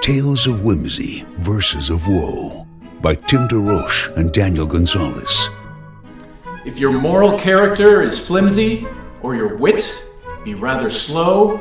[0.00, 2.66] Tales of Whimsy, Verses of Woe
[3.02, 5.50] by Tim DeRoche and Daniel Gonzalez.
[6.64, 8.86] If your moral character is flimsy,
[9.22, 10.02] or your wit
[10.42, 11.60] be rather slow,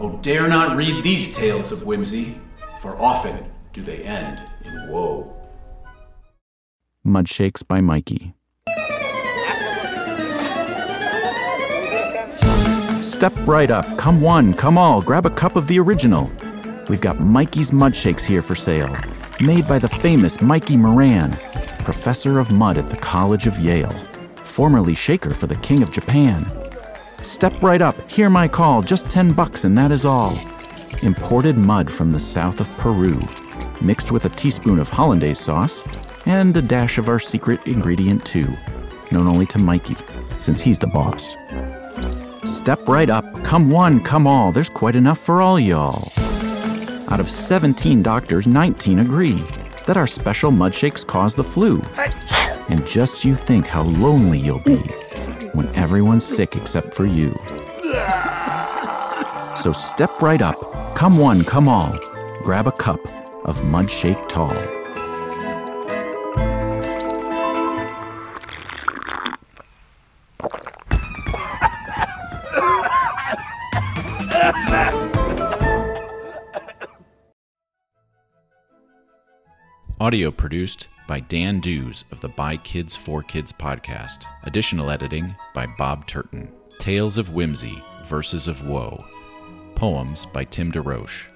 [0.00, 2.40] oh, dare not read these tales of whimsy,
[2.80, 3.44] for often
[3.74, 5.36] do they end in woe.
[7.06, 8.32] Mudshakes by Mikey.
[13.02, 13.98] Step right up.
[13.98, 15.02] Come one, come all.
[15.02, 16.30] Grab a cup of the original.
[16.88, 18.96] We've got Mikey's Mudshakes here for sale.
[19.40, 21.32] Made by the famous Mikey Moran,
[21.80, 23.94] professor of mud at the College of Yale,
[24.36, 26.46] formerly shaker for the King of Japan.
[27.22, 30.38] Step right up, hear my call, just 10 bucks and that is all.
[31.02, 33.20] Imported mud from the south of Peru,
[33.80, 35.82] mixed with a teaspoon of hollandaise sauce
[36.24, 38.56] and a dash of our secret ingredient too,
[39.10, 39.96] known only to Mikey,
[40.38, 41.34] since he's the boss.
[42.44, 46.12] Step right up, come one, come all, there's quite enough for all y'all.
[47.08, 49.44] Out of 17 doctors, 19 agree
[49.86, 51.80] that our special mudshakes cause the flu.
[52.68, 54.78] And just you think how lonely you'll be
[55.52, 57.30] when everyone's sick except for you.
[59.56, 61.96] So step right up, come one, come all,
[62.42, 63.00] grab a cup
[63.44, 64.52] of Mudshake Tall.
[79.98, 84.26] Audio produced by Dan Dews of the By Kids for Kids podcast.
[84.42, 86.52] Additional editing by Bob Turton.
[86.78, 89.02] Tales of Whimsy, Verses of Woe.
[89.74, 91.28] Poems by Tim DeRoche.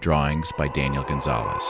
[0.00, 1.64] Drawings by Daniel Gonzalez.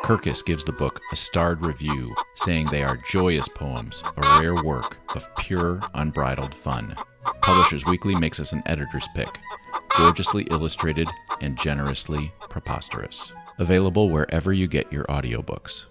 [0.00, 4.96] Kirkus gives the book a starred review, saying they are joyous poems, a rare work
[5.14, 6.96] of pure, unbridled fun.
[7.42, 9.38] Publishers Weekly makes us an editor's pick,
[9.98, 11.08] gorgeously illustrated
[11.42, 13.34] and generously preposterous.
[13.58, 15.86] Available wherever you get your audiobooks.